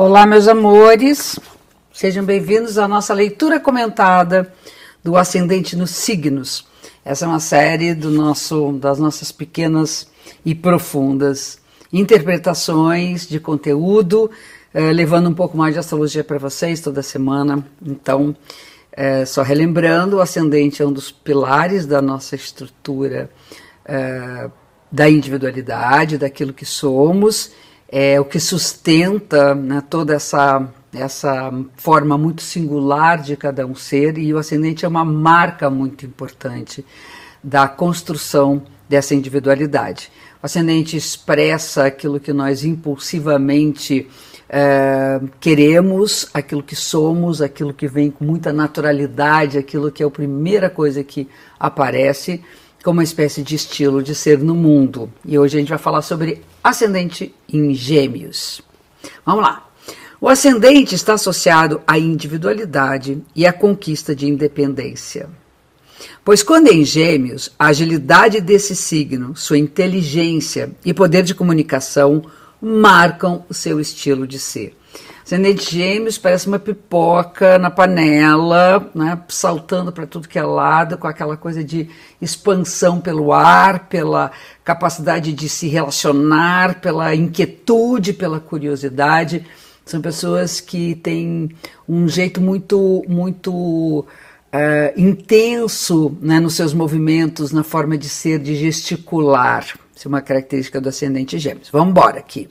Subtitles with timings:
[0.00, 1.40] Olá, meus amores,
[1.92, 4.54] sejam bem-vindos à nossa leitura comentada
[5.02, 6.64] do Ascendente nos Signos.
[7.04, 10.06] Essa é uma série do nosso, das nossas pequenas
[10.46, 11.58] e profundas
[11.92, 14.30] interpretações de conteúdo,
[14.72, 17.66] eh, levando um pouco mais de astrologia para vocês toda semana.
[17.84, 18.36] Então,
[18.92, 23.28] eh, só relembrando, o ascendente é um dos pilares da nossa estrutura
[23.84, 24.48] eh,
[24.92, 27.50] da individualidade, daquilo que somos
[27.88, 34.18] é o que sustenta né, toda essa, essa forma muito singular de cada um ser,
[34.18, 36.84] e o ascendente é uma marca muito importante
[37.42, 40.10] da construção dessa individualidade.
[40.42, 44.08] O ascendente expressa aquilo que nós impulsivamente
[44.48, 50.10] é, queremos, aquilo que somos, aquilo que vem com muita naturalidade, aquilo que é a
[50.10, 52.42] primeira coisa que aparece
[52.88, 55.12] como uma espécie de estilo de ser no mundo.
[55.22, 58.62] E hoje a gente vai falar sobre ascendente em Gêmeos.
[59.26, 59.68] Vamos lá.
[60.18, 65.28] O ascendente está associado à individualidade e à conquista de independência.
[66.24, 72.22] Pois quando em Gêmeos, a agilidade desse signo, sua inteligência e poder de comunicação
[72.58, 74.74] marcam o seu estilo de ser.
[75.28, 81.06] Ascendente Gêmeos parece uma pipoca na panela, né, saltando para tudo que é lado, com
[81.06, 84.32] aquela coisa de expansão pelo ar, pela
[84.64, 89.44] capacidade de se relacionar, pela inquietude, pela curiosidade.
[89.84, 91.50] São pessoas que têm
[91.86, 93.52] um jeito muito, muito
[94.00, 94.06] uh,
[94.96, 99.66] intenso né, nos seus movimentos, na forma de ser, de gesticular.
[99.94, 101.68] Isso é uma característica do ascendente Gêmeos.
[101.70, 102.48] Vamos embora aqui.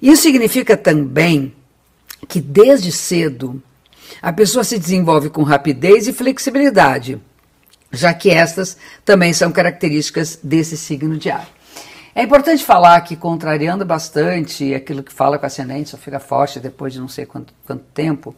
[0.00, 1.52] Isso significa também
[2.26, 3.62] que desde cedo
[4.20, 7.20] a pessoa se desenvolve com rapidez e flexibilidade,
[7.92, 11.48] já que estas também são características desse signo de ar.
[12.14, 16.60] É importante falar que, contrariando bastante aquilo que fala com o ascendente, só fica forte
[16.60, 18.36] depois de não sei quanto, quanto tempo,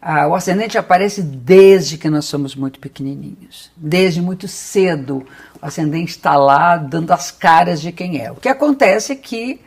[0.00, 3.70] ah, o ascendente aparece desde que nós somos muito pequenininhos.
[3.74, 5.26] Desde muito cedo,
[5.62, 8.30] o ascendente está lá dando as caras de quem é.
[8.30, 9.58] O que acontece é que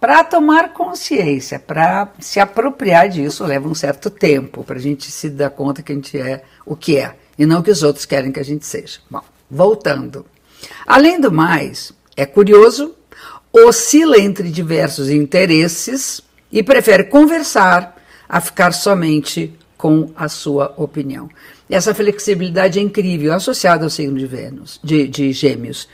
[0.00, 5.28] para tomar consciência, para se apropriar disso, leva um certo tempo para a gente se
[5.28, 8.06] dar conta que a gente é o que é e não o que os outros
[8.06, 9.00] querem que a gente seja.
[9.10, 10.24] Bom, voltando.
[10.86, 12.94] Além do mais, é curioso,
[13.52, 17.96] oscila entre diversos interesses e prefere conversar
[18.28, 21.28] a ficar somente com a sua opinião.
[21.68, 25.88] Essa flexibilidade é incrível, associada ao signo de Vênus, de, de Gêmeos,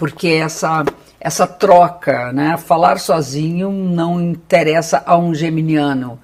[0.00, 0.82] porque essa
[1.20, 2.56] essa troca, né?
[2.56, 6.18] Falar sozinho não interessa a um geminiano.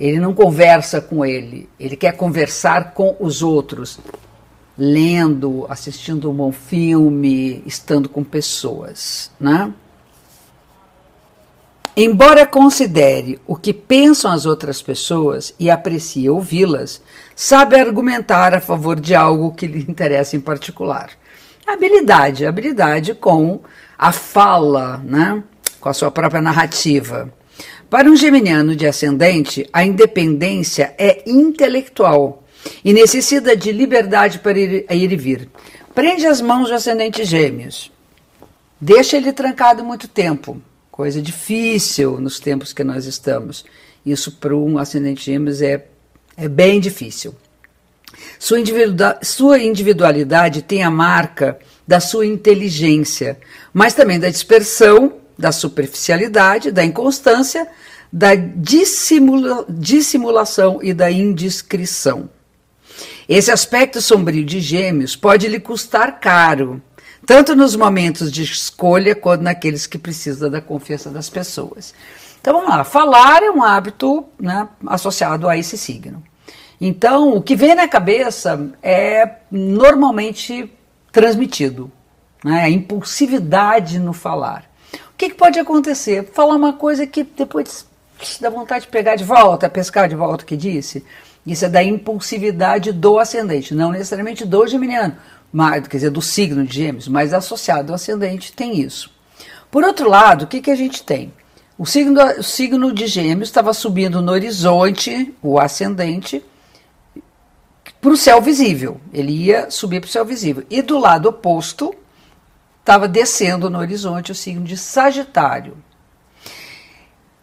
[0.00, 3.98] Ele não conversa com ele, ele quer conversar com os outros,
[4.78, 9.70] lendo, assistindo um bom filme, estando com pessoas, né?
[11.94, 17.02] Embora considere o que pensam as outras pessoas e aprecie ouvi-las,
[17.36, 21.10] sabe argumentar a favor de algo que lhe interessa em particular.
[21.68, 23.60] Habilidade, habilidade com
[23.98, 25.44] a fala, né,
[25.78, 27.30] com a sua própria narrativa.
[27.90, 32.42] Para um geminiano de ascendente, a independência é intelectual
[32.82, 35.50] e necessita de liberdade para ir, ir e vir.
[35.94, 37.92] Prende as mãos do ascendente gêmeos.
[38.80, 40.62] Deixa ele trancado muito tempo.
[40.90, 43.62] Coisa difícil nos tempos que nós estamos.
[44.06, 45.84] Isso para um ascendente gêmeos é,
[46.34, 47.34] é bem difícil.
[48.38, 48.58] Sua,
[49.22, 53.38] sua individualidade tem a marca da sua inteligência,
[53.72, 57.68] mas também da dispersão, da superficialidade, da inconstância,
[58.12, 62.28] da dissimula dissimulação e da indiscrição.
[63.28, 66.82] Esse aspecto sombrio de Gêmeos pode lhe custar caro,
[67.26, 71.94] tanto nos momentos de escolha quanto naqueles que precisam da confiança das pessoas.
[72.40, 76.22] Então vamos lá, falar é um hábito né, associado a esse signo.
[76.80, 80.72] Então, o que vem na cabeça é normalmente
[81.10, 81.90] transmitido.
[82.44, 82.62] Né?
[82.62, 84.64] A impulsividade no falar.
[84.92, 86.30] O que, que, pode acontecer?
[86.32, 87.86] Falar uma coisa que depois
[88.40, 91.04] dá vontade de pegar de volta, pescar de volta, que disse.
[91.44, 95.16] Isso é da impulsividade do ascendente, não necessariamente do geminiano,
[95.52, 99.10] mas, quer dizer, do signo de gêmeos, mas associado ao ascendente tem isso.
[99.70, 101.32] Por outro lado, o que, que a gente tem?
[101.78, 106.44] O signo, o signo de gêmeos estava subindo no horizonte, o ascendente,
[108.00, 109.00] para o céu visível.
[109.12, 110.64] Ele ia subir para o céu visível.
[110.70, 111.94] E do lado oposto,
[112.80, 115.76] estava descendo no horizonte o signo de Sagitário.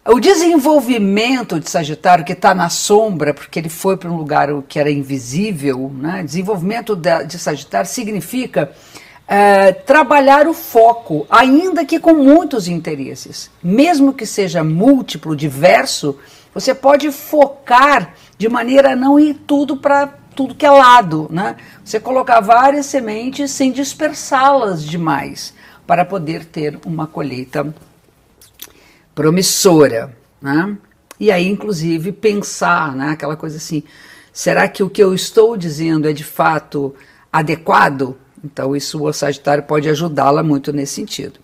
[0.07, 4.79] O desenvolvimento de Sagitário, que está na sombra, porque ele foi para um lugar que
[4.79, 6.23] era invisível, né?
[6.23, 8.71] desenvolvimento de Sagitário significa
[9.27, 13.49] é, trabalhar o foco, ainda que com muitos interesses.
[13.63, 16.17] Mesmo que seja múltiplo, diverso,
[16.53, 21.55] Você pode focar de maneira a não ir tudo para tudo que é lado, né?
[21.83, 25.53] Você colocar várias sementes sem dispersá-las demais
[25.87, 27.73] para poder ter uma colheita
[29.13, 30.77] promissora, né?
[31.19, 33.11] E aí, inclusive, pensar, né?
[33.11, 33.83] Aquela coisa assim,
[34.33, 36.93] será que o que eu estou dizendo é de fato
[37.31, 38.17] adequado?
[38.43, 41.39] Então, isso o Sagitário pode ajudá-la muito nesse sentido.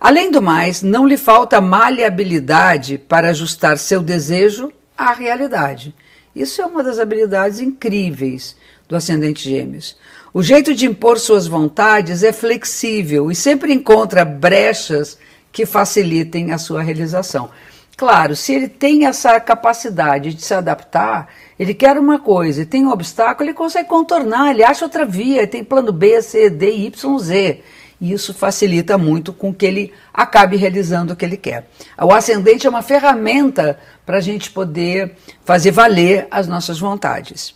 [0.00, 5.94] Além do mais, não lhe falta maleabilidade para ajustar seu desejo à realidade.
[6.36, 8.54] Isso é uma das habilidades incríveis
[8.86, 9.96] do ascendente Gêmeos.
[10.34, 15.16] O jeito de impor suas vontades é flexível e sempre encontra brechas
[15.50, 17.48] que facilitem a sua realização.
[17.96, 22.84] Claro, se ele tem essa capacidade de se adaptar, ele quer uma coisa e tem
[22.84, 27.18] um obstáculo, ele consegue contornar, ele acha outra via, tem plano B, C, D, Y,
[27.18, 27.62] Z.
[28.00, 31.68] E isso facilita muito com que ele acabe realizando o que ele quer.
[31.98, 37.54] O ascendente é uma ferramenta para a gente poder fazer valer as nossas vontades.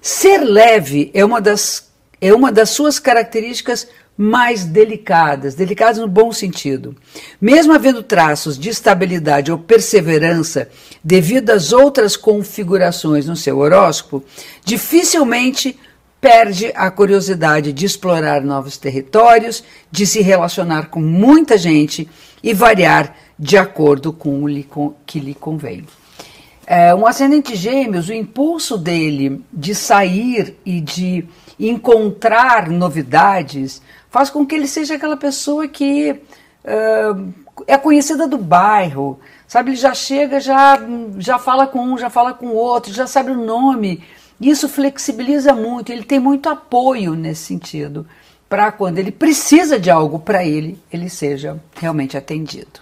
[0.00, 1.90] Ser leve é uma das,
[2.20, 6.94] é uma das suas características mais delicadas, delicadas no bom sentido.
[7.40, 10.68] Mesmo havendo traços de estabilidade ou perseverança
[11.02, 14.22] devido às outras configurações no seu horóscopo,
[14.62, 15.78] dificilmente
[16.20, 22.08] perde a curiosidade de explorar novos territórios, de se relacionar com muita gente
[22.42, 25.86] e variar de acordo com o que lhe convém.
[26.66, 31.26] É, um ascendente gêmeos, o impulso dele de sair e de
[31.58, 37.32] encontrar novidades faz com que ele seja aquela pessoa que uh,
[37.66, 39.70] é conhecida do bairro, sabe?
[39.70, 40.78] Ele já chega, já,
[41.18, 44.02] já fala com um, já fala com o outro, já sabe o nome.
[44.40, 48.06] Isso flexibiliza muito, ele tem muito apoio nesse sentido,
[48.48, 52.80] para quando ele precisa de algo para ele, ele seja realmente atendido.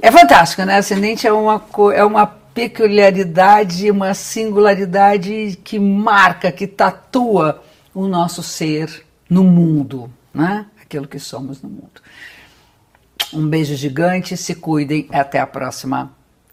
[0.00, 0.78] É fantástico, né?
[0.78, 1.62] Ascendente é uma,
[1.94, 7.62] é uma peculiaridade, uma singularidade que marca, que tatua
[7.94, 10.66] o nosso ser no mundo, né?
[10.80, 12.00] Aquilo que somos no mundo.
[13.32, 16.19] Um beijo gigante, se cuidem, até a próxima.